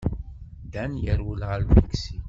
Dan 0.73 0.91
yerwel 1.03 1.41
ɣer 1.49 1.61
Miksik. 1.71 2.19